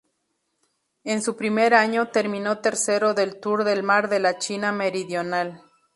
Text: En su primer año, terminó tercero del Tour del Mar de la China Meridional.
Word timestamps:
En 1.03 1.21
su 1.21 1.37
primer 1.37 1.75
año, 1.75 2.07
terminó 2.07 2.57
tercero 2.57 3.13
del 3.13 3.39
Tour 3.39 3.63
del 3.63 3.83
Mar 3.83 4.09
de 4.09 4.19
la 4.19 4.39
China 4.39 4.71
Meridional. 4.71 5.61